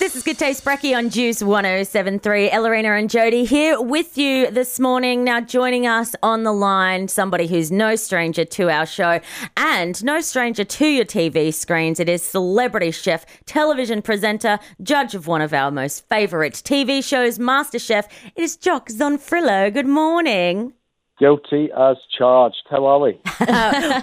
This 0.00 0.16
is 0.16 0.22
Good 0.22 0.38
Taste 0.38 0.64
Bracky 0.64 0.96
on 0.96 1.10
Juice 1.10 1.42
1073. 1.42 2.48
Ellerina 2.48 2.98
and 2.98 3.10
Jody 3.10 3.44
here 3.44 3.78
with 3.78 4.16
you 4.16 4.50
this 4.50 4.80
morning. 4.80 5.24
Now, 5.24 5.42
joining 5.42 5.86
us 5.86 6.16
on 6.22 6.42
the 6.42 6.54
line, 6.54 7.06
somebody 7.06 7.46
who's 7.46 7.70
no 7.70 7.96
stranger 7.96 8.46
to 8.46 8.70
our 8.70 8.86
show 8.86 9.20
and 9.58 10.02
no 10.02 10.22
stranger 10.22 10.64
to 10.64 10.86
your 10.86 11.04
TV 11.04 11.52
screens. 11.52 12.00
It 12.00 12.08
is 12.08 12.22
celebrity 12.22 12.92
chef, 12.92 13.26
television 13.44 14.00
presenter, 14.00 14.58
judge 14.82 15.14
of 15.14 15.26
one 15.26 15.42
of 15.42 15.52
our 15.52 15.70
most 15.70 16.08
favourite 16.08 16.54
TV 16.54 17.04
shows, 17.04 17.38
MasterChef. 17.38 18.08
It 18.34 18.42
is 18.42 18.56
Jock 18.56 18.88
Zonfrillo. 18.88 19.70
Good 19.70 19.86
morning. 19.86 20.72
Guilty 21.18 21.68
as 21.76 21.98
charged. 22.16 22.62
How 22.70 22.86
are 22.86 23.00
we? 23.00 23.20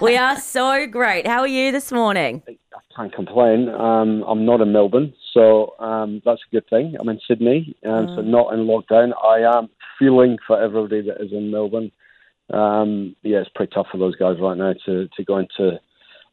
we 0.00 0.16
are 0.16 0.38
so 0.38 0.86
great. 0.86 1.26
How 1.26 1.40
are 1.40 1.48
you 1.48 1.72
this 1.72 1.90
morning? 1.90 2.44
Can't 2.98 3.14
complain. 3.14 3.68
Um, 3.68 4.24
I'm 4.26 4.44
not 4.44 4.60
in 4.60 4.72
Melbourne, 4.72 5.14
so 5.32 5.78
um, 5.78 6.20
that's 6.24 6.40
a 6.40 6.52
good 6.52 6.68
thing. 6.68 6.96
I'm 6.98 7.08
in 7.08 7.20
Sydney, 7.28 7.76
um, 7.86 8.08
so 8.16 8.22
not 8.22 8.52
in 8.54 8.66
lockdown. 8.66 9.12
I 9.24 9.56
am 9.56 9.68
feeling 10.00 10.36
for 10.44 10.60
everybody 10.60 11.02
that 11.02 11.22
is 11.24 11.30
in 11.30 11.52
Melbourne. 11.52 11.92
Um, 12.52 13.14
yeah, 13.22 13.38
it's 13.38 13.50
pretty 13.54 13.72
tough 13.72 13.86
for 13.92 13.98
those 13.98 14.16
guys 14.16 14.38
right 14.40 14.58
now 14.58 14.72
to, 14.86 15.08
to 15.16 15.24
go 15.24 15.38
into 15.38 15.78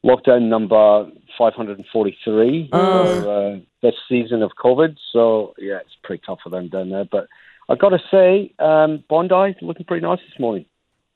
lockdown 0.03 0.49
number 0.49 1.07
543 1.37 2.69
for 2.71 3.29
uh, 3.29 3.59
this 3.83 3.93
season 4.09 4.41
of 4.41 4.49
COVID. 4.57 4.95
So, 5.13 5.53
yeah, 5.59 5.77
it's 5.81 5.95
pretty 6.03 6.23
tough 6.25 6.39
for 6.43 6.49
them 6.49 6.69
down 6.69 6.89
there. 6.89 7.05
But 7.05 7.27
I've 7.69 7.79
got 7.79 7.89
to 7.89 7.99
say, 8.09 8.55
um, 8.57 9.03
Bondi 9.07 9.55
looking 9.61 9.85
pretty 9.85 10.03
nice 10.03 10.19
this 10.27 10.39
morning. 10.39 10.65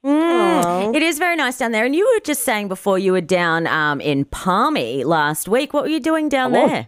Mm, 0.06 0.96
it 0.96 1.02
is 1.02 1.20
very 1.20 1.36
nice 1.36 1.58
down 1.58 1.72
there. 1.72 1.86
And 1.86 1.96
you 1.96 2.06
were 2.06 2.22
just 2.22 2.44
saying 2.44 2.70
before 2.70 2.98
you 2.98 3.12
were 3.12 3.22
down 3.22 3.68
um, 3.68 4.00
in 4.00 4.26
Palmy 4.26 5.04
last 5.04 5.48
week. 5.48 5.74
What 5.74 5.84
were 5.84 5.90
you 5.90 6.00
doing 6.00 6.30
down 6.30 6.56
I 6.56 6.68
there? 6.68 6.88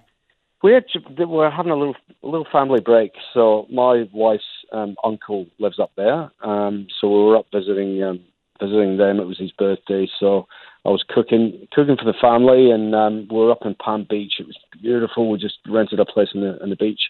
We're 0.63 0.81
we're 1.25 1.49
having 1.49 1.71
a 1.71 1.75
little 1.75 1.95
a 2.23 2.27
little 2.27 2.47
family 2.51 2.79
break. 2.79 3.11
So 3.33 3.67
my 3.71 4.07
wife's 4.13 4.43
um, 4.71 4.95
uncle 5.03 5.47
lives 5.59 5.79
up 5.79 5.91
there. 5.97 6.31
Um, 6.41 6.87
so 6.99 7.07
we 7.09 7.23
were 7.25 7.37
up 7.37 7.47
visiting 7.53 8.01
um, 8.03 8.19
visiting 8.61 8.97
them. 8.97 9.19
It 9.19 9.25
was 9.25 9.39
his 9.39 9.51
birthday, 9.51 10.07
so 10.19 10.47
I 10.85 10.89
was 10.89 11.03
cooking 11.07 11.67
cooking 11.73 11.97
for 11.97 12.05
the 12.05 12.17
family, 12.19 12.71
and 12.71 12.95
um, 12.95 13.27
we 13.29 13.37
were 13.37 13.51
up 13.51 13.65
in 13.65 13.75
Palm 13.75 14.05
Beach. 14.09 14.35
It 14.39 14.47
was 14.47 14.57
beautiful. 14.81 15.29
We 15.29 15.39
just 15.39 15.57
rented 15.67 15.99
a 15.99 16.05
place 16.05 16.29
on 16.35 16.41
the 16.41 16.61
on 16.61 16.69
the 16.69 16.75
beach. 16.75 17.01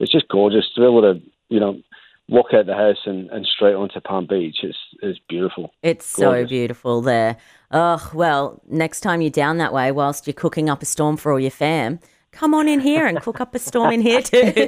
It's 0.00 0.12
just 0.12 0.28
gorgeous 0.28 0.68
to 0.74 0.80
be 0.80 0.86
able 0.86 1.02
to 1.02 1.22
you 1.48 1.60
know 1.60 1.80
walk 2.28 2.52
out 2.52 2.66
the 2.66 2.74
house 2.74 2.98
and, 3.06 3.30
and 3.30 3.46
straight 3.46 3.74
onto 3.74 4.00
Palm 4.00 4.26
Beach. 4.26 4.58
It's 4.62 4.78
it's 5.02 5.18
beautiful. 5.28 5.72
It's 5.82 6.06
so 6.06 6.46
beautiful 6.46 7.00
there. 7.00 7.36
Oh, 7.70 8.10
well, 8.14 8.62
next 8.68 9.00
time 9.00 9.20
you're 9.20 9.30
down 9.30 9.58
that 9.58 9.72
way 9.72 9.92
whilst 9.92 10.26
you're 10.26 10.34
cooking 10.34 10.70
up 10.70 10.82
a 10.82 10.86
storm 10.86 11.16
for 11.16 11.32
all 11.32 11.40
your 11.40 11.50
fam, 11.50 12.00
come 12.30 12.54
on 12.54 12.68
in 12.68 12.80
here 12.80 13.06
and 13.06 13.20
cook 13.20 13.40
up 13.40 13.54
a 13.54 13.58
storm 13.58 13.92
in 13.92 14.00
here 14.00 14.22
too. 14.22 14.52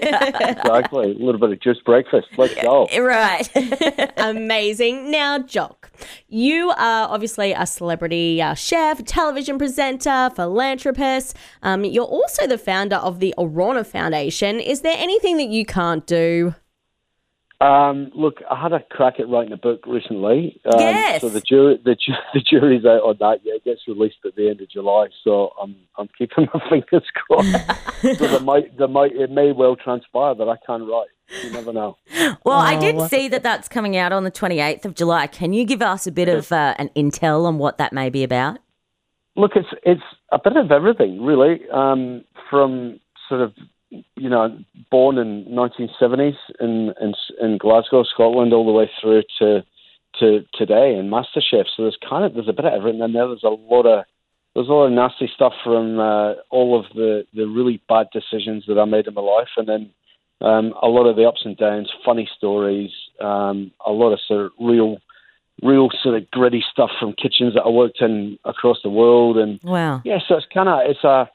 Exactly. 0.70 1.12
a 1.12 1.25
little 1.25 1.38
bit 1.38 1.50
of 1.53 1.61
just 1.61 1.84
breakfast. 1.84 2.28
Let's 2.36 2.55
go. 2.55 2.86
right. 2.98 3.48
Amazing. 4.16 5.11
Now, 5.11 5.38
Jock, 5.38 5.91
you 6.28 6.70
are 6.70 7.08
obviously 7.08 7.53
a 7.53 7.66
celebrity 7.66 8.41
uh, 8.41 8.55
chef, 8.55 9.05
television 9.05 9.58
presenter, 9.58 10.31
philanthropist. 10.34 11.36
Um, 11.62 11.84
you're 11.84 12.05
also 12.05 12.47
the 12.47 12.58
founder 12.58 12.97
of 12.97 13.20
the 13.20 13.34
Orana 13.36 13.86
Foundation. 13.86 14.61
Is 14.61 14.81
there 14.81 14.97
anything 14.97 15.36
that 15.38 15.48
you 15.48 15.64
can't 15.64 16.06
do? 16.06 16.55
Um, 17.61 18.11
look, 18.14 18.39
I 18.50 18.61
had 18.61 18.72
a 18.72 18.80
crack 18.80 19.20
at 19.20 19.28
writing 19.28 19.53
a 19.53 19.56
book 19.58 19.84
recently. 19.86 20.61
Um, 20.64 20.80
Yes. 20.80 21.20
So 21.20 21.28
the 21.28 21.42
jury, 21.42 21.78
the, 21.84 21.94
the 22.34 22.41
jury's 22.41 22.84
out 22.86 23.03
on 23.03 23.16
that. 23.20 23.41
Yeah, 23.42 23.55
it 23.55 23.64
gets 23.64 23.83
released 23.86 24.16
at 24.25 24.34
the 24.34 24.48
end 24.48 24.61
of 24.62 24.70
July. 24.70 25.08
So 25.22 25.53
I'm 25.61 25.77
I'm 25.98 26.08
keeping 26.16 26.48
my 26.55 26.69
fingers 26.70 27.05
crossed. 27.14 27.92
so 28.19 28.27
there 28.27 28.41
might 28.41 28.77
there 28.78 28.88
might 28.88 29.12
it 29.12 29.31
may 29.31 29.53
well 29.53 29.77
transpire 29.77 30.34
that 30.34 30.48
I 30.48 30.56
can 30.64 30.86
write. 30.86 31.08
You 31.44 31.50
never 31.53 31.72
know. 31.72 31.97
Well, 32.44 32.58
I 32.58 32.77
did 32.77 33.08
see 33.08 33.28
that 33.28 33.44
that's 33.44 33.69
coming 33.69 33.97
out 33.97 34.12
on 34.12 34.25
the 34.25 34.33
28th 34.33 34.84
of 34.84 34.97
July. 34.97 35.28
Can 35.28 35.53
you 35.53 35.64
give 35.64 35.81
us 35.81 36.08
a 36.08 36.11
bit 36.11 36.28
of 36.28 36.50
uh, 36.50 36.75
an 36.77 36.91
intel 36.97 37.44
on 37.44 37.59
what 37.59 37.78
that 37.78 37.92
may 37.92 38.10
be 38.10 38.25
about? 38.25 38.59
Look, 39.37 39.53
it's 39.54 39.69
it's 39.84 40.03
a 40.32 40.41
bit 40.42 40.56
of 40.56 40.72
everything, 40.72 41.22
really. 41.22 41.60
Um, 41.72 42.25
from 42.48 42.98
sort 43.28 43.42
of 43.42 43.53
you 43.91 44.28
know, 44.28 44.56
born 44.91 45.19
in 45.19 45.45
1970s 45.47 46.37
in, 46.61 46.95
in 47.01 47.15
in 47.41 47.59
Glasgow, 47.59 48.05
Scotland, 48.05 48.53
all 48.53 48.67
the 48.67 48.73
way 48.73 48.91
through 49.01 49.23
to 49.39 49.65
to 50.19 50.45
today 50.55 50.95
in 50.97 51.11
MasterChef. 51.11 51.67
So 51.77 51.83
there's 51.83 51.99
kind 52.09 52.25
of 52.25 52.34
there's 52.34 52.49
a 52.49 52.53
bit 52.53 52.65
of 52.65 52.73
everything 52.73 53.01
in 53.01 53.12
there. 53.12 53.27
There's 53.27 53.43
a 53.43 53.49
lot 53.49 53.87
of 53.87 54.05
there's 54.55 54.69
a 54.69 54.73
lot 54.73 54.87
of 54.87 54.93
nasty 54.93 55.31
stuff 55.34 55.53
from 55.62 55.99
uh, 55.99 56.34
all 56.51 56.78
of 56.78 56.87
the 56.95 57.27
the 57.34 57.47
really 57.47 57.81
bad 57.89 58.09
decisions 58.12 58.65
that 58.69 58.78
I 58.78 58.84
made 58.84 59.06
in 59.06 59.15
my 59.15 59.23
life, 59.23 59.49
and 59.56 59.69
then 59.69 59.91
um, 60.41 60.75
a 60.83 60.89
lot 60.89 61.07
of 61.07 61.17
the 61.17 61.27
ups 61.28 61.43
and 61.45 61.57
downs, 61.57 61.91
funny 62.05 62.28
stories, 62.37 62.91
um, 63.21 63.72
a 63.84 63.93
lot 63.93 64.12
of 64.12 64.21
sort 64.27 64.47
of 64.47 64.53
real 64.61 64.99
real 65.62 65.91
sort 66.03 66.17
of 66.17 66.31
gritty 66.31 66.65
stuff 66.71 66.91
from 66.99 67.12
kitchens 67.12 67.55
that 67.55 67.62
I 67.62 67.69
worked 67.69 68.01
in 68.01 68.39
across 68.45 68.78
the 68.83 68.91
world, 68.91 69.37
and 69.37 69.61
Wow. 69.62 70.01
yeah, 70.05 70.19
so 70.27 70.37
it's 70.37 70.47
kind 70.53 70.69
of 70.69 70.81
it's 70.84 71.05
a 71.05 71.28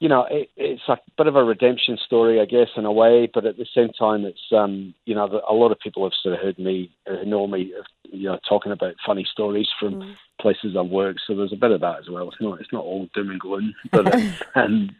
you 0.00 0.08
know 0.08 0.26
it, 0.30 0.50
it's 0.56 0.82
a 0.88 0.98
bit 1.16 1.26
of 1.26 1.36
a 1.36 1.44
redemption 1.44 1.98
story, 2.04 2.40
I 2.40 2.44
guess, 2.44 2.68
in 2.76 2.84
a 2.84 2.92
way. 2.92 3.28
But 3.32 3.46
at 3.46 3.56
the 3.56 3.66
same 3.74 3.90
time, 3.90 4.24
it's 4.24 4.52
um 4.52 4.94
you 5.04 5.14
know 5.14 5.40
a 5.48 5.54
lot 5.54 5.72
of 5.72 5.80
people 5.80 6.04
have 6.04 6.12
sort 6.22 6.34
of 6.34 6.40
heard 6.40 6.58
me, 6.58 6.90
uh, 7.10 7.24
know 7.24 7.46
me, 7.46 7.72
uh, 7.78 7.82
you 8.04 8.28
know, 8.28 8.38
talking 8.48 8.72
about 8.72 8.94
funny 9.04 9.26
stories 9.30 9.68
from 9.78 10.16
places 10.40 10.76
I've 10.78 10.90
worked. 10.90 11.20
So 11.26 11.34
there's 11.34 11.52
a 11.52 11.56
bit 11.56 11.72
of 11.72 11.80
that 11.80 11.98
as 11.98 12.08
well. 12.08 12.28
It's 12.28 12.40
not 12.40 12.60
it's 12.60 12.72
not 12.72 12.84
all 12.84 13.08
doom 13.14 13.30
and 13.30 13.40
gloom, 13.40 13.74
but 13.90 14.14
and 14.54 14.92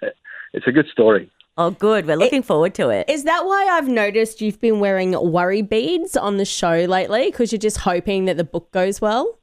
it's 0.52 0.66
a 0.66 0.72
good 0.72 0.86
story. 0.92 1.30
Oh, 1.56 1.72
good. 1.72 2.06
We're 2.06 2.16
looking 2.16 2.44
forward 2.44 2.74
to 2.76 2.90
it. 2.90 3.10
Is 3.10 3.24
that 3.24 3.44
why 3.44 3.66
I've 3.66 3.88
noticed 3.88 4.40
you've 4.40 4.60
been 4.60 4.78
wearing 4.78 5.10
worry 5.10 5.60
beads 5.60 6.16
on 6.16 6.36
the 6.36 6.44
show 6.44 6.84
lately? 6.84 7.32
Because 7.32 7.50
you're 7.50 7.58
just 7.58 7.78
hoping 7.78 8.26
that 8.26 8.36
the 8.36 8.44
book 8.44 8.70
goes 8.70 9.00
well? 9.00 9.40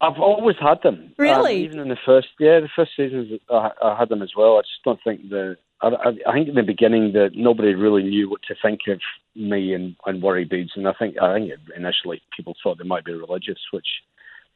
I've 0.00 0.18
always 0.18 0.56
had 0.60 0.82
them. 0.82 0.94
Um, 0.94 1.14
Really? 1.18 1.64
even 1.64 1.78
in 1.78 1.88
the 1.88 1.98
first, 2.06 2.28
yeah, 2.38 2.60
the 2.60 2.68
first 2.74 2.92
seasons, 2.96 3.38
I, 3.50 3.70
I 3.82 3.98
had 3.98 4.08
them 4.08 4.22
as 4.22 4.32
well. 4.36 4.56
I 4.56 4.62
just 4.62 4.82
don't 4.84 5.00
think 5.04 5.28
the. 5.28 5.56
I, 5.82 5.88
I, 5.88 6.08
I 6.28 6.32
think 6.32 6.48
in 6.48 6.54
the 6.54 6.62
beginning 6.62 7.12
that 7.12 7.30
nobody 7.34 7.74
really 7.74 8.02
knew 8.02 8.30
what 8.30 8.42
to 8.48 8.54
think 8.62 8.80
of 8.88 9.00
me 9.34 9.74
and, 9.74 9.96
and 10.06 10.22
worry 10.22 10.44
beads, 10.44 10.72
and 10.76 10.88
I 10.88 10.92
think 10.98 11.16
I 11.20 11.34
think 11.34 11.52
initially 11.76 12.22
people 12.36 12.54
thought 12.62 12.78
they 12.78 12.84
might 12.84 13.04
be 13.04 13.12
religious, 13.12 13.58
which 13.72 13.86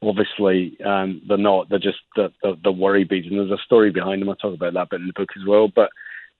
obviously 0.01 0.77
um, 0.85 1.21
they're 1.27 1.37
not. 1.37 1.69
They're 1.69 1.79
just 1.79 1.99
the, 2.15 2.31
the 2.41 2.57
the 2.63 2.71
worry 2.71 3.03
beads, 3.03 3.27
and 3.27 3.37
there's 3.37 3.59
a 3.59 3.63
story 3.63 3.91
behind 3.91 4.21
them. 4.21 4.29
I 4.29 4.35
talk 4.41 4.55
about 4.55 4.73
that 4.73 4.89
bit 4.89 5.01
in 5.01 5.07
the 5.07 5.13
book 5.13 5.29
as 5.39 5.47
well. 5.47 5.67
But 5.73 5.89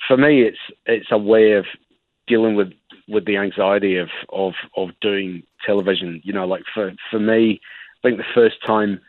for 0.07 0.17
me, 0.17 0.41
it's 0.43 0.57
it's 0.85 1.11
a 1.11 1.17
way 1.17 1.53
of 1.53 1.65
dealing 2.27 2.55
with 2.55 2.71
with 3.07 3.25
the 3.25 3.37
anxiety 3.37 3.97
of 3.97 4.09
of 4.29 4.53
of 4.75 4.89
doing 5.01 5.43
television. 5.65 6.21
You 6.23 6.33
know, 6.33 6.45
like 6.45 6.63
for 6.73 6.93
for 7.11 7.19
me, 7.19 7.59
think 8.05 8.17
the 8.17 8.23
first 8.33 8.57
time 8.65 9.01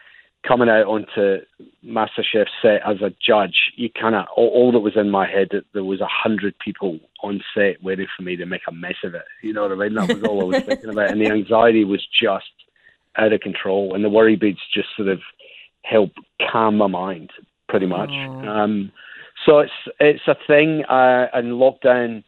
coming 0.46 0.68
out 0.68 0.86
onto 0.86 1.44
MasterChef 1.84 2.46
set 2.62 2.80
as 2.86 3.00
a 3.02 3.12
judge, 3.24 3.72
you 3.74 3.90
kind 3.90 4.14
of 4.14 4.26
all, 4.36 4.48
all 4.48 4.72
that 4.72 4.80
was 4.80 4.96
in 4.96 5.10
my 5.10 5.26
head 5.26 5.48
that 5.50 5.64
there 5.74 5.84
was 5.84 6.00
a 6.00 6.08
hundred 6.08 6.54
people 6.58 6.98
on 7.22 7.42
set 7.54 7.82
waiting 7.82 8.06
for 8.16 8.22
me 8.22 8.36
to 8.36 8.46
make 8.46 8.62
a 8.68 8.72
mess 8.72 8.96
of 9.04 9.14
it. 9.14 9.24
You 9.42 9.52
know 9.52 9.62
what 9.62 9.72
I 9.72 9.74
mean? 9.74 9.94
That 9.94 10.14
was 10.14 10.22
all 10.22 10.40
I 10.40 10.44
was 10.44 10.62
thinking 10.66 10.90
about, 10.90 11.10
and 11.10 11.20
the 11.20 11.30
anxiety 11.30 11.84
was 11.84 12.06
just 12.06 12.46
out 13.16 13.32
of 13.32 13.40
control, 13.40 13.94
and 13.94 14.04
the 14.04 14.10
worry 14.10 14.36
beads 14.36 14.60
just 14.72 14.88
sort 14.96 15.08
of 15.08 15.20
helped 15.82 16.18
calm 16.50 16.76
my 16.76 16.86
mind, 16.86 17.30
pretty 17.68 17.86
much. 17.86 18.10
Um, 18.10 18.92
so 19.44 19.58
it's 19.60 19.72
it's 20.00 20.26
a 20.26 20.36
thing, 20.46 20.84
uh, 20.84 21.26
and 21.32 21.52
lockdown 21.52 22.24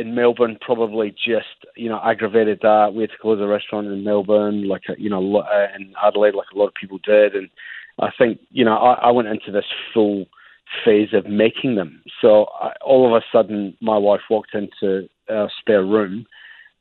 in 0.00 0.14
Melbourne 0.14 0.56
probably 0.60 1.10
just 1.10 1.66
you 1.76 1.88
know 1.88 2.00
aggravated 2.02 2.60
that. 2.62 2.94
We 2.94 3.02
had 3.02 3.10
to 3.10 3.18
close 3.20 3.40
a 3.40 3.46
restaurant 3.46 3.86
in 3.86 4.02
Melbourne, 4.02 4.66
like 4.66 4.82
uh, 4.88 4.94
you 4.98 5.10
know, 5.10 5.36
uh, 5.36 5.66
in 5.76 5.92
Adelaide, 6.02 6.34
like 6.34 6.48
a 6.54 6.58
lot 6.58 6.68
of 6.68 6.74
people 6.74 6.98
did, 7.04 7.34
and 7.34 7.48
I 7.98 8.10
think 8.16 8.40
you 8.50 8.64
know 8.64 8.76
I, 8.76 9.08
I 9.08 9.10
went 9.10 9.28
into 9.28 9.52
this 9.52 9.66
full 9.92 10.26
phase 10.84 11.12
of 11.12 11.26
making 11.26 11.74
them. 11.74 12.02
So 12.20 12.46
I, 12.60 12.72
all 12.82 13.06
of 13.06 13.12
a 13.12 13.24
sudden, 13.32 13.76
my 13.80 13.98
wife 13.98 14.22
walked 14.30 14.54
into 14.54 15.08
a 15.28 15.48
spare 15.60 15.84
room, 15.84 16.26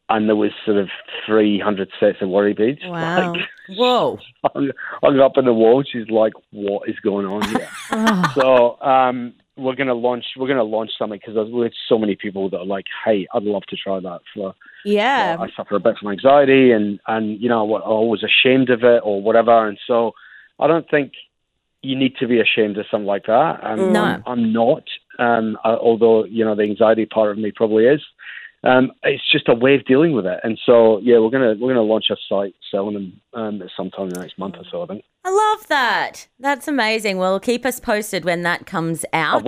and 0.07 0.30
there 0.30 0.36
was 0.36 0.51
sort 0.65 0.77
of 0.77 0.88
three 1.25 1.60
hundred 1.60 1.89
sets 2.00 2.22
of 2.22 2.30
worry 2.30 2.54
beads. 2.54 2.80
Wow. 2.86 3.33
Like, 3.33 3.42
Whoa. 3.77 4.19
hung, 4.44 4.72
hung 5.04 5.19
up 5.19 5.38
in 5.38 5.45
the 5.45 5.54
wall. 5.54 5.83
She's 5.83 6.10
like, 6.10 6.33
"What 6.51 6.88
is 6.88 7.00
going 7.01 7.25
on 7.25 7.48
here?" 7.50 7.69
so 8.33 8.80
um, 8.81 9.33
we're 9.59 9.75
gonna 9.75 9.94
launch. 9.94 10.25
We're 10.38 10.47
gonna 10.47 10.63
launch 10.63 10.91
something 10.97 11.19
because 11.23 11.50
we 11.51 11.63
had 11.63 11.73
so 11.88 11.97
many 11.97 12.15
people 12.15 12.50
that 12.50 12.59
are 12.59 12.65
like, 12.65 12.85
"Hey, 13.06 13.27
I'd 13.33 13.44
love 13.44 13.63
to 13.67 13.75
try 13.75 14.00
that." 14.00 14.21
For 14.33 14.53
Yeah. 14.85 15.38
I 15.39 15.50
suffer 15.51 15.75
a 15.75 15.79
bit 15.79 15.97
from 15.97 16.11
anxiety, 16.11 16.71
and 16.71 17.00
and 17.07 17.39
you 17.41 17.50
know, 17.50 17.63
what- 17.63 17.83
I 17.85 17.89
was 17.89 18.23
ashamed 18.23 18.69
of 18.69 18.83
it 18.83 19.01
or 19.03 19.21
whatever, 19.21 19.67
and 19.67 19.77
so 19.85 20.13
I 20.59 20.67
don't 20.67 20.89
think 20.89 21.13
you 21.81 21.95
need 21.95 22.15
to 22.17 22.27
be 22.27 22.39
ashamed 22.39 22.77
of 22.77 22.85
something 22.91 23.06
like 23.07 23.25
that. 23.25 23.59
And 23.63 23.94
No. 23.94 24.03
I'm, 24.03 24.23
I'm 24.25 24.53
not. 24.53 24.83
Um, 25.17 25.57
uh, 25.63 25.77
although 25.79 26.23
you 26.25 26.44
know, 26.45 26.55
the 26.55 26.63
anxiety 26.63 27.05
part 27.05 27.31
of 27.31 27.38
me 27.38 27.51
probably 27.51 27.85
is. 27.85 28.01
Um, 28.63 28.91
it's 29.03 29.23
just 29.31 29.47
a 29.47 29.56
way 29.56 29.75
of 29.75 29.85
dealing 29.85 30.13
with 30.13 30.25
it, 30.25 30.39
and 30.44 30.59
so 30.65 31.00
yeah, 31.00 31.17
we're 31.19 31.29
gonna 31.29 31.56
we're 31.59 31.73
gonna 31.73 31.81
launch 31.81 32.06
a 32.11 32.17
site 32.27 32.56
selling 32.69 32.94
them 32.94 33.21
um, 33.33 33.61
sometime 33.77 34.07
in 34.07 34.13
the 34.13 34.19
next 34.19 34.38
month 34.38 34.56
or 34.57 34.65
so. 34.69 34.83
I 34.83 34.85
think. 34.88 35.03
I 35.23 35.31
love 35.31 35.67
that. 35.67 36.27
That's 36.39 36.67
amazing. 36.67 37.17
Well, 37.17 37.39
keep 37.39 37.65
us 37.65 37.79
posted 37.79 38.25
when 38.25 38.44
that 38.44 38.65
comes 38.65 39.06
out. 39.13 39.45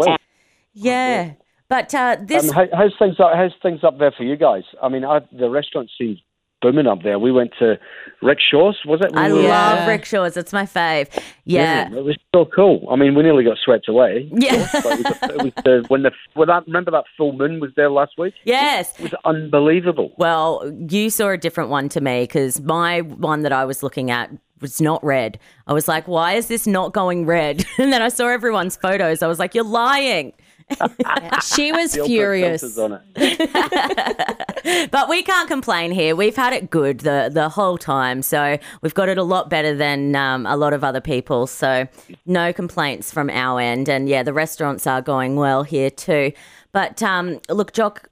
Yeah. 0.74 1.34
But 1.68 1.96
uh, 1.96 2.18
this 2.22 2.50
Um, 2.50 2.56
how, 2.56 2.66
how's 2.78 2.94
things 3.00 3.16
up? 3.20 3.32
How's 3.34 3.54
things 3.62 3.82
up 3.84 3.98
there 3.98 4.12
for 4.12 4.24
you 4.24 4.36
guys? 4.36 4.64
I 4.82 4.90
mean, 4.90 5.06
I, 5.06 5.20
the 5.32 5.50
restaurant 5.50 5.90
seems 5.98 6.20
booming 6.62 6.88
up 6.88 7.04
there. 7.04 7.18
We 7.20 7.32
went 7.32 7.52
to 7.60 7.78
Rick 8.22 8.40
Shaw's, 8.40 8.78
was 8.86 9.02
it? 9.02 9.12
We 9.12 9.18
I 9.18 9.32
were- 9.32 9.42
love 9.42 9.88
rickshaws. 9.88 10.38
It's 10.38 10.54
my 10.54 10.64
fave. 10.64 11.08
Yeah. 11.46 11.88
it 11.92 12.04
was 12.04 12.18
so 12.34 12.46
cool. 12.46 12.88
I 12.92 12.96
mean, 12.96 13.16
we 13.16 13.24
nearly 13.24 13.44
got 13.44 13.58
swept 13.64 13.88
away. 13.90 14.30
Yeah. 14.42 14.68
But 14.72 14.86
it 14.86 15.06
was, 15.06 15.18
it 15.24 15.44
was 15.44 15.54
the, 15.64 15.86
when 15.90 16.04
the 16.04 16.12
when 16.34 16.48
that, 16.48 16.66
remember 16.68 16.92
that 16.92 17.06
full 17.18 17.34
moon 17.34 17.60
was 17.60 17.72
there 17.76 17.90
last 17.90 18.14
week. 18.18 18.34
Yes. 18.44 18.94
It 19.00 19.04
was 19.04 19.14
unbelievable. 19.26 20.14
Well, 20.18 20.72
you 20.90 21.10
saw 21.10 21.30
a 21.30 21.38
different 21.38 21.70
one 21.70 21.90
to 21.90 22.02
me 22.02 22.24
because 22.24 22.62
my 22.62 23.02
one 23.02 23.42
that 23.44 23.52
I 23.52 23.66
was 23.66 23.84
looking 23.84 24.12
at 24.12 24.30
was 24.62 24.80
not 24.80 25.04
red. 25.04 25.40
I 25.68 25.74
was 25.74 25.88
like, 25.88 26.08
why 26.08 26.34
is 26.34 26.48
this 26.48 26.68
not 26.68 26.94
going 26.94 27.26
red? 27.26 27.66
And 27.80 27.92
then 27.92 28.02
I 28.04 28.10
saw 28.10 28.28
everyone's 28.28 28.76
photos. 28.76 29.24
I 29.24 29.28
was 29.28 29.40
like, 29.40 29.56
you're 29.56 29.64
lying. 29.64 30.34
She 31.44 31.72
was 31.72 31.96
furious. 31.96 32.78
But 34.92 35.10
we 35.10 35.24
can't 35.24 35.48
complain 35.48 35.92
here. 35.92 36.16
We've 36.16 36.36
had 36.36 36.54
it 36.54 36.70
good 36.70 37.00
the 37.00 37.32
the 37.34 37.50
whole 37.50 37.78
time, 37.80 38.22
so 38.22 38.60
we've 38.82 38.94
got 38.94 39.10
it 39.10 39.18
a 39.18 39.24
lot 39.24 39.50
better 39.50 39.76
than 39.76 40.16
um, 40.16 40.46
a 40.46 40.56
lot 40.56 40.74
of 40.74 40.84
other 40.84 41.02
people. 41.02 41.48
So 41.48 41.88
no 42.26 42.54
complaints 42.54 43.12
from 43.12 43.30
our 43.30 43.60
end, 43.60 43.90
and 43.90 44.08
yeah, 44.08 44.22
the 44.22 44.34
restaurants 44.34 44.86
are 44.86 45.02
going 45.02 45.36
well 45.36 45.64
here 45.64 45.90
too. 45.90 46.32
But 46.72 47.02
um, 47.02 47.40
look, 47.50 47.74
Jock. 47.74 48.08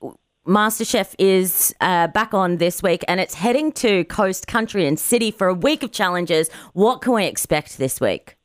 MasterChef 0.48 1.14
is 1.20 1.76
uh, 1.80 2.08
back 2.08 2.34
on 2.34 2.58
this 2.58 2.82
week 2.82 3.06
and 3.08 3.20
it's 3.20 3.36
heading 3.36 3.72
to 3.74 4.04
Coast 4.06 4.48
Country 4.48 4.88
and 4.88 4.98
City 4.98 5.30
for 5.30 5.48
a 5.48 5.54
week 5.54 5.84
of 5.84 5.92
challenges. 5.92 6.50
What 6.74 7.02
can 7.02 7.14
we 7.14 7.26
expect 7.26 7.78
this 7.78 8.02
week? 8.02 8.39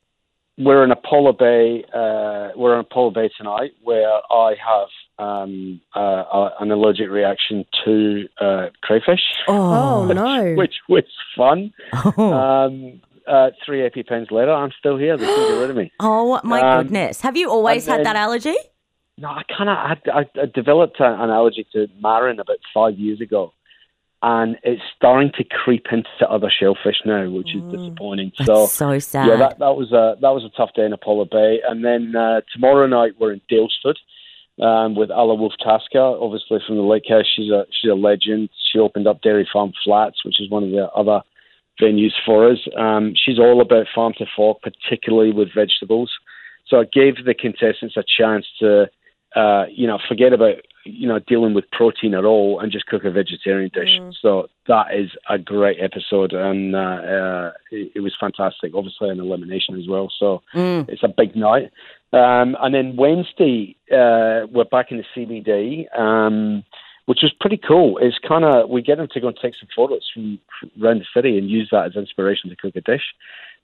We're 0.57 0.83
in 0.85 0.91
Apollo 0.91 1.33
Bay. 1.33 1.83
Uh, 1.93 2.49
we're 2.55 2.75
in 2.75 2.79
Apollo 2.79 3.11
Bay 3.11 3.29
tonight, 3.37 3.71
where 3.83 4.09
I 4.31 4.53
have 4.65 4.87
um, 5.25 5.81
uh, 5.95 5.99
uh, 5.99 6.49
an 6.61 6.71
allergic 6.71 7.09
reaction 7.09 7.65
to 7.83 8.27
uh, 8.39 8.67
crayfish, 8.81 9.19
Oh 9.49 10.05
no! 10.13 10.53
which 10.55 10.75
was 10.87 11.03
fun. 11.35 11.73
Um, 12.17 13.01
uh, 13.27 13.49
three 13.65 13.79
EpiPens 13.89 14.31
later, 14.31 14.53
I'm 14.53 14.71
still 14.79 14.97
here. 14.97 15.17
They 15.17 15.25
couldn't 15.25 15.49
get 15.55 15.59
rid 15.61 15.69
of 15.71 15.75
me. 15.75 15.91
Oh 15.99 16.39
my 16.43 16.61
Um, 16.61 16.83
goodness. 16.83 17.21
Have 17.21 17.35
you 17.35 17.49
always 17.49 17.85
and 17.87 17.91
had 17.91 17.97
then- 18.05 18.13
that 18.13 18.15
allergy? 18.15 18.55
No, 19.17 19.29
I 19.29 19.43
kind 19.57 19.69
of 19.69 19.77
I, 19.77 20.19
I, 20.19 20.41
I 20.41 20.45
developed 20.53 20.99
an 20.99 21.29
allergy 21.29 21.65
to 21.71 21.87
marron 22.01 22.37
about 22.41 22.57
five 22.73 22.99
years 22.99 23.21
ago, 23.21 23.53
and 24.27 24.57
it's 24.63 24.81
starting 24.95 25.31
to 25.37 25.43
creep 25.43 25.85
into 25.91 26.27
other 26.27 26.49
shellfish 26.49 26.95
now, 27.05 27.29
which 27.29 27.53
is 27.55 27.61
disappointing. 27.71 28.31
That's 28.35 28.47
so 28.47 28.65
so 28.65 28.97
sad. 28.97 29.27
yeah, 29.27 29.37
that 29.37 29.59
that 29.59 29.75
was 29.75 29.91
a 29.91 30.15
that 30.19 30.31
was 30.31 30.43
a 30.43 30.49
tough 30.57 30.73
day 30.75 30.83
in 30.83 30.93
Apollo 30.93 31.25
Bay, 31.25 31.59
and 31.67 31.85
then 31.85 32.15
uh, 32.15 32.41
tomorrow 32.51 32.87
night 32.87 33.11
we're 33.19 33.33
in 33.33 33.41
Daylesford 33.51 33.97
um, 34.59 34.95
with 34.95 35.11
Alla 35.11 35.35
Wolf 35.35 35.53
Tasca, 35.63 36.19
obviously 36.19 36.57
from 36.65 36.77
the 36.77 36.81
Lake 36.81 37.03
House. 37.07 37.25
She's 37.35 37.51
a 37.51 37.67
she's 37.69 37.91
a 37.91 37.93
legend. 37.93 38.49
She 38.73 38.79
opened 38.79 39.05
up 39.05 39.21
Dairy 39.21 39.47
Farm 39.53 39.73
Flats, 39.83 40.25
which 40.25 40.41
is 40.41 40.49
one 40.49 40.63
of 40.63 40.71
the 40.71 40.89
other 40.95 41.21
venues 41.79 42.13
for 42.25 42.49
us. 42.49 42.57
Um, 42.75 43.13
she's 43.15 43.37
all 43.37 43.61
about 43.61 43.85
farm 43.93 44.13
to 44.17 44.25
fork, 44.35 44.57
particularly 44.63 45.33
with 45.33 45.53
vegetables. 45.53 46.11
So 46.65 46.79
it 46.79 46.91
gave 46.91 47.23
the 47.23 47.35
contestants 47.35 47.95
a 47.95 48.03
chance 48.03 48.47
to, 48.59 48.89
uh, 49.35 49.65
you 49.69 49.85
know, 49.85 49.99
forget 50.07 50.33
about 50.33 50.55
you 50.85 51.07
know 51.07 51.19
dealing 51.19 51.53
with 51.53 51.69
protein 51.71 52.13
at 52.13 52.25
all 52.25 52.59
and 52.59 52.71
just 52.71 52.85
cook 52.85 53.03
a 53.05 53.11
vegetarian 53.11 53.71
dish. 53.73 53.89
So 54.21 54.47
that 54.67 54.93
is 54.93 55.09
a 55.29 55.37
great 55.37 55.77
episode, 55.81 56.31
and 56.33 56.75
uh, 56.75 56.79
uh, 56.79 57.51
it, 57.71 57.91
it 57.95 57.99
was 58.01 58.15
fantastic. 58.19 58.73
Obviously, 58.75 59.09
an 59.09 59.19
elimination 59.19 59.77
as 59.79 59.87
well. 59.87 60.11
So 60.19 60.41
Mm. 60.53 60.87
it's 60.89 61.03
a 61.03 61.07
big 61.07 61.35
night. 61.35 61.71
Um, 62.13 62.55
and 62.61 62.73
then 62.73 62.95
Wednesday, 62.95 63.75
uh, 63.91 64.47
we're 64.51 64.69
back 64.71 64.91
in 64.91 64.97
the 64.97 65.05
CBD, 65.15 65.85
um, 65.99 66.63
which 67.07 67.19
was 67.23 67.33
pretty 67.41 67.57
cool. 67.57 67.97
It's 67.97 68.17
kind 68.19 68.45
of 68.45 68.69
we 68.69 68.81
get 68.81 68.97
them 68.97 69.07
to 69.11 69.19
go 69.19 69.27
and 69.27 69.37
take 69.41 69.53
some 69.59 69.69
photos 69.75 70.09
from, 70.13 70.39
around 70.81 70.99
the 70.99 71.05
city 71.13 71.37
and 71.37 71.49
use 71.49 71.67
that 71.71 71.87
as 71.87 71.95
inspiration 71.95 72.49
to 72.49 72.55
cook 72.55 72.75
a 72.75 72.81
dish. 72.81 73.03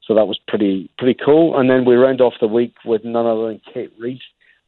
So 0.07 0.15
that 0.15 0.25
was 0.27 0.39
pretty 0.47 0.89
pretty 0.97 1.17
cool. 1.23 1.57
And 1.57 1.69
then 1.69 1.85
we 1.85 1.95
round 1.95 2.19
off 2.21 2.33
the 2.41 2.47
week 2.47 2.73
with 2.83 3.05
none 3.05 3.25
other 3.27 3.47
than 3.47 3.61
Kate 3.73 3.93
Reid. 3.99 4.19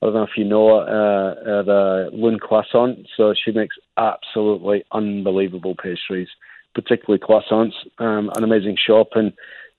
I 0.04 0.08
don't 0.08 0.16
know 0.16 0.24
if 0.24 0.36
you 0.36 0.44
know 0.44 0.80
uh, 0.80 0.82
uh, 0.82 1.64
the 1.64 2.10
Lune 2.12 2.38
Croissant. 2.38 3.08
So 3.16 3.34
she 3.34 3.52
makes 3.52 3.78
absolutely 3.98 4.84
unbelievable 4.92 5.76
pastries, 5.82 6.28
particularly 6.76 7.20
croissants. 7.20 7.72
Um, 8.00 8.30
an 8.36 8.44
amazing 8.44 8.76
shop, 8.86 9.12
and 9.16 9.32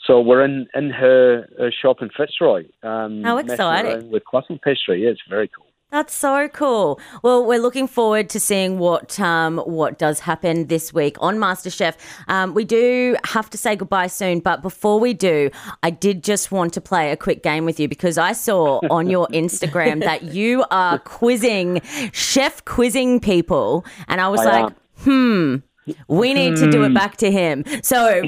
so 0.07 0.23
we're 0.23 0.43
in 0.43 0.67
in 0.75 0.89
her, 0.91 1.47
her 1.59 1.71
shop 1.71 2.01
in 2.01 2.09
Fitzroy. 2.09 2.65
Um, 2.83 3.23
How 3.23 3.37
exciting. 3.37 4.11
With 4.11 4.25
croissant 4.25 4.63
pastry, 4.63 5.05
yeah, 5.05 5.11
it's 5.11 5.21
very 5.29 5.49
cool. 5.49 5.67
That's 5.91 6.13
so 6.13 6.49
cool. 6.49 6.99
Well, 7.23 7.47
we're 7.47 7.61
looking 7.61 7.87
forward 7.87 8.29
to 8.31 8.41
seeing 8.41 8.81
what 8.81 9.21
um, 9.21 9.59
what 9.59 9.97
does 9.97 10.19
happen 10.21 10.67
this 10.67 10.93
week 10.93 11.17
on 11.21 11.37
MasterChef. 11.37 11.95
Um, 12.27 12.53
we 12.53 12.65
do 12.65 13.17
have 13.25 13.49
to 13.51 13.59
say 13.59 13.77
goodbye 13.77 14.09
soon, 14.09 14.41
but 14.41 14.61
before 14.61 14.99
we 14.99 15.15
do, 15.15 15.51
I 15.85 15.91
did 15.91 16.25
just 16.25 16.51
want 16.51 16.75
to 16.75 16.81
play 16.81 17.13
a 17.13 17.17
quick 17.17 17.45
game 17.45 17.65
with 17.65 17.79
you 17.79 17.87
because 17.87 18.19
I 18.19 18.33
saw 18.33 18.81
on 18.91 19.09
your 19.09 19.29
Instagram 19.33 20.01
that 20.01 20.25
you 20.25 20.65
are 20.73 20.99
quizzing 20.99 21.81
chef 22.13 22.65
quizzing 22.65 23.21
people, 23.21 23.85
and 24.09 24.21
I 24.21 24.29
was 24.29 24.41
I 24.41 24.63
like, 24.63 24.73
am. 25.07 25.61
hmm. 25.87 25.95
We 26.09 26.33
need 26.33 26.57
to 26.57 26.71
do 26.71 26.83
it 26.85 26.95
back 26.95 27.19
to 27.19 27.31
him. 27.31 27.63
So 27.83 28.23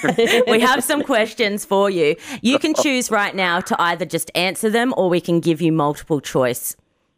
we 0.48 0.60
have 0.60 0.82
some 0.82 1.02
questions 1.02 1.62
for 1.64 1.90
you. 1.90 2.16
You 2.40 2.58
can 2.58 2.72
choose 2.82 3.10
right 3.10 3.34
now 3.36 3.60
to 3.60 3.80
either 3.80 4.06
just 4.06 4.30
answer 4.34 4.70
them 4.70 4.94
or 4.96 5.10
we 5.10 5.20
can 5.20 5.38
give 5.38 5.60
you 5.60 5.72
multiple 5.72 6.22
choice. 6.22 6.74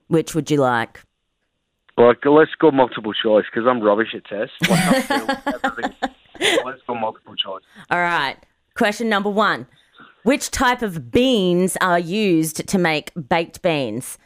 Which 0.09 0.35
would 0.35 0.51
you 0.51 0.59
like? 0.59 1.03
Like, 1.97 2.25
let's 2.25 2.51
go 2.59 2.71
multiple 2.71 3.13
choice 3.13 3.45
because 3.53 3.69
I'm 3.69 3.81
rubbish 3.81 4.15
at 4.15 4.25
tests. 4.25 4.55
Like, 4.69 4.81
I 4.81 5.01
fail 5.03 5.61
everything. 5.65 6.11
let's 6.65 6.81
go 6.87 6.95
multiple 6.95 7.35
choice. 7.37 7.63
All 7.91 8.01
right. 8.01 8.37
Question 8.75 9.09
number 9.09 9.31
one 9.31 9.67
Which 10.25 10.51
type 10.51 10.83
of 10.83 11.11
beans 11.13 11.77
are 11.81 11.99
used 11.99 12.67
to 12.67 12.79
make 12.79 13.13
baked 13.29 13.63
beans? 13.63 14.19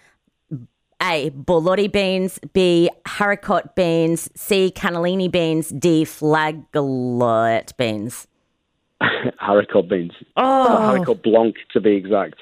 A. 1.02 1.30
Borlotti 1.30 1.92
beans. 1.92 2.40
B. 2.52 2.90
Haricot 3.06 3.74
beans. 3.74 4.31
C. 4.34 4.72
Cannellini 4.74 5.31
beans. 5.31 5.69
D. 5.69 6.04
Flageolet 6.04 7.76
beans. 7.76 8.26
haricot 9.40 9.88
beans. 9.88 10.12
Oh, 10.36 10.66
Haricot 10.81 11.22
blanc, 11.22 11.54
to 11.72 11.81
be 11.81 11.92
exact. 11.94 12.36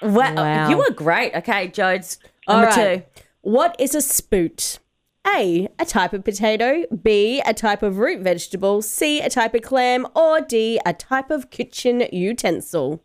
wow. 0.00 0.34
Wow. 0.34 0.68
You 0.70 0.78
were 0.78 0.90
great. 0.90 1.34
Okay, 1.34 1.68
Jodes. 1.68 2.18
All 2.48 2.62
Number 2.62 2.76
right. 2.76 3.14
two. 3.14 3.22
What 3.42 3.76
is 3.78 3.94
a 3.94 4.00
spoot? 4.00 4.78
A. 5.26 5.68
A 5.78 5.84
type 5.84 6.12
of 6.12 6.24
potato. 6.24 6.84
B. 7.02 7.42
A 7.44 7.52
type 7.52 7.82
of 7.82 7.98
root 7.98 8.20
vegetable. 8.20 8.82
C. 8.82 9.20
A 9.20 9.28
type 9.28 9.54
of 9.54 9.62
clam. 9.62 10.06
Or 10.16 10.40
D. 10.40 10.80
A 10.86 10.92
type 10.94 11.30
of 11.30 11.50
kitchen 11.50 12.08
utensil. 12.10 13.02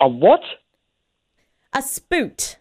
A 0.00 0.08
what? 0.08 0.40
A 1.72 1.82
spoot. 1.82 2.56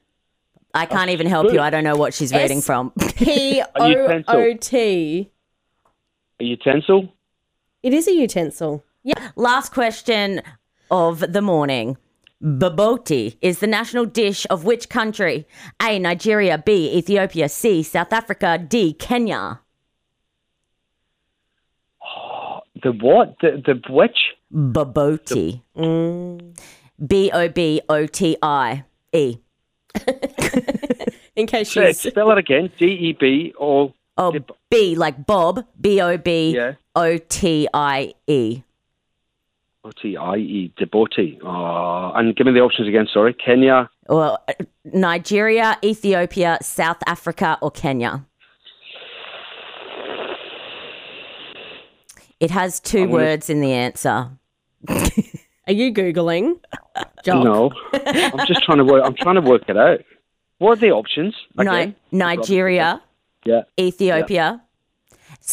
I 0.74 0.86
can't 0.86 1.10
even 1.10 1.28
help 1.28 1.52
you. 1.52 1.60
I 1.60 1.70
don't 1.70 1.84
know 1.84 1.96
what 1.96 2.14
she's 2.14 2.34
reading 2.34 2.62
from. 2.62 2.92
P 3.16 3.62
O 3.80 4.24
O 4.28 4.54
T. 4.56 5.32
A 6.40 6.44
utensil? 6.44 7.14
It 7.82 7.94
is 7.94 8.08
a 8.08 8.14
utensil. 8.14 8.84
Yeah. 9.04 9.32
Last 9.36 9.74
question 9.74 10.42
of 10.92 11.20
the 11.32 11.42
morning. 11.42 11.98
Bobotie 12.42 13.38
is 13.42 13.60
the 13.60 13.68
national 13.68 14.06
dish 14.06 14.46
of 14.50 14.64
which 14.64 14.88
country? 14.88 15.46
A. 15.82 16.00
Nigeria. 16.00 16.58
B. 16.58 16.90
Ethiopia. 16.98 17.50
C. 17.50 17.84
South 17.84 18.14
Africa. 18.14 18.58
D. 18.58 18.94
Kenya. 18.94 19.62
The 22.82 22.94
what? 22.94 23.36
The, 23.42 23.62
the 23.66 23.82
which? 23.92 24.18
Bobotie. 24.54 25.62
B 27.06 27.32
O 27.34 27.50
B 27.50 27.82
O 27.90 28.06
T 28.06 28.38
I 28.42 28.86
E. 29.12 29.38
In 31.36 31.46
case 31.46 31.76
you 31.76 31.92
spell 31.92 32.32
it 32.32 32.38
again. 32.38 32.72
D 32.78 32.86
E 32.86 33.18
B 33.20 33.54
O. 33.60 33.94
Oh, 34.18 34.34
B 34.70 34.96
like 34.96 35.26
Bob. 35.26 35.66
B 35.82 36.00
O 36.00 36.18
B 36.18 36.58
O 36.58 36.58
T 36.58 36.58
I 36.64 36.64
E. 36.64 36.64
Yeah. 36.64 36.74
O 36.96 37.18
T 37.18 37.68
I 37.74 38.14
E. 38.28 38.64
O 39.90 39.92
T 40.02 40.16
I 40.18 40.36
E. 40.38 40.74
Deboti. 40.80 41.40
Oh, 41.44 42.12
and 42.16 42.36
give 42.36 42.46
me 42.46 42.54
the 42.54 42.60
options 42.60 42.88
again. 42.88 43.08
Sorry. 43.12 43.34
Kenya. 43.34 43.90
Well, 44.08 44.44
uh, 44.48 44.54
Nigeria, 44.86 45.78
Ethiopia, 45.84 46.58
South 46.62 46.98
Africa, 47.08 47.58
or 47.62 47.72
Kenya. 47.72 48.26
It 52.40 52.52
has 52.52 52.80
2 52.80 53.00
gonna- 53.00 53.12
words 53.12 53.50
in 53.50 53.62
the 53.62 53.74
answer. 53.74 54.30
Are 55.68 55.74
you 55.74 55.94
Googling? 55.94 56.60
Jock. 57.24 57.44
No. 57.44 57.72
I'm 57.94 58.48
just 58.48 58.64
trying 58.64 58.78
to 58.80 58.86
work. 58.86 59.04
I'm 59.06 59.14
trying 59.16 59.36
to 59.36 59.42
work 59.42 59.64
it 59.68 59.78
out. 59.78 60.00
What 60.58 60.78
are 60.78 60.82
the 60.82 60.92
options? 60.92 61.36
Ni- 61.58 61.96
Nigeria, 62.12 63.02
Yeah. 63.46 63.62
Ethiopia, 63.80 64.62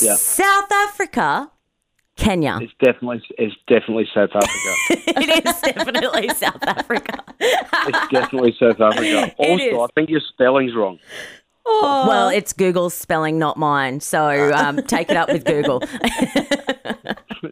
Yeah. 0.00 0.14
South 0.14 0.70
Africa, 0.72 1.50
Kenya. 2.16 2.58
It's 2.60 2.72
definitely 2.82 3.22
it's 3.38 3.54
definitely 3.66 4.08
South 4.12 4.30
Africa. 4.34 4.74
it 5.20 5.46
is 5.46 5.60
definitely 5.60 6.28
South 6.30 6.62
Africa. 6.62 7.24
it's 7.38 8.12
definitely 8.12 8.56
South 8.58 8.80
Africa. 8.80 9.34
Also. 9.38 9.82
I 9.82 9.86
think 9.94 10.10
your 10.10 10.20
spelling's 10.32 10.74
wrong. 10.74 10.98
Well, 11.66 12.28
it's 12.28 12.52
Google's 12.52 12.94
spelling, 12.94 13.38
not 13.38 13.56
mine. 13.56 14.00
So 14.00 14.52
um, 14.54 14.76
take 14.78 15.10
it 15.10 15.16
up 15.16 15.28
with 15.28 15.44
Google. 15.44 15.82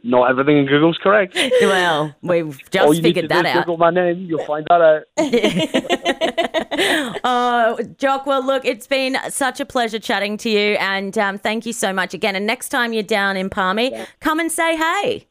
Not 0.03 0.31
everything 0.31 0.59
in 0.59 0.67
Google's 0.67 0.99
correct. 1.03 1.35
well, 1.63 2.15
we've 2.23 2.47
All 2.47 2.53
just 2.71 2.97
you 2.97 3.03
need 3.03 3.15
to 3.15 3.23
figured 3.23 3.25
do 3.25 3.29
that 3.29 3.47
is 3.47 3.57
out. 3.57 3.65
Google 3.65 3.77
my 3.79 3.91
name. 3.91 4.27
You'll 4.27 4.45
find 4.45 4.67
that 4.69 4.81
out. 4.81 5.03
Oh, 7.27 7.79
Jock, 7.99 8.27
well, 8.27 8.45
look, 8.45 8.65
it's 8.65 8.87
been 8.87 9.17
such 9.31 9.61
a 9.61 9.65
pleasure 9.65 9.99
chatting 9.99 10.37
to 10.39 10.51
you. 10.51 10.77
And 10.81 11.17
um, 11.17 11.39
thank 11.39 11.67
you 11.67 11.73
so 11.73 11.93
much 11.93 12.15
again. 12.15 12.37
And 12.37 12.47
next 12.47 12.69
time 12.69 12.93
you're 12.93 13.03
down 13.03 13.37
in 13.37 13.49
Palmy, 13.49 13.95
come 14.21 14.41
and 14.41 14.51
say 14.51 14.77
hey. 14.77 15.27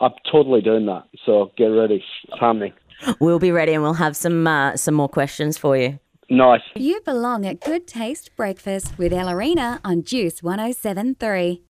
I'm 0.00 0.12
totally 0.30 0.60
doing 0.60 0.86
that. 0.86 1.04
So 1.24 1.52
get 1.56 1.66
ready. 1.66 2.04
It's 2.24 2.40
happening. 2.40 2.72
We'll 3.20 3.38
be 3.38 3.52
ready 3.52 3.72
and 3.72 3.82
we'll 3.82 3.94
have 3.94 4.16
some 4.16 4.46
uh, 4.46 4.76
some 4.76 4.94
more 4.94 5.08
questions 5.08 5.56
for 5.56 5.76
you. 5.76 5.98
Nice. 6.30 6.62
You 6.74 7.00
belong 7.04 7.46
at 7.46 7.60
Good 7.60 7.86
Taste 7.86 8.34
Breakfast 8.36 8.98
with 8.98 9.12
Ellerina 9.12 9.80
on 9.84 10.02
Juice 10.02 10.42
1073. 10.42 11.62